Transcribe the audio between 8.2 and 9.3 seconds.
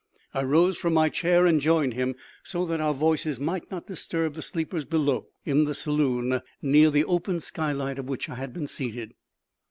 I had been seated.